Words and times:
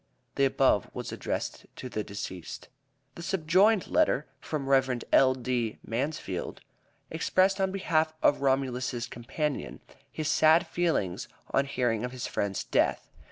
(The 0.33 0.45
above 0.45 0.89
was 0.95 1.11
addressed 1.11 1.67
to 1.75 1.87
the 1.87 2.03
deceased.) 2.03 2.69
The 3.13 3.21
subjoined 3.21 3.85
letter, 3.87 4.25
from 4.39 4.67
Rev. 4.67 5.03
L.D. 5.11 5.77
Mansfield, 5.85 6.61
expressed 7.11 7.61
on 7.61 7.71
behalf 7.71 8.11
of 8.23 8.41
Romulus' 8.41 9.05
companion, 9.05 9.79
his 10.11 10.27
sad 10.27 10.65
feelings 10.65 11.27
on 11.51 11.65
hearing 11.67 12.03
of 12.03 12.13
his 12.13 12.25
friend's 12.25 12.63
death. 12.63 13.11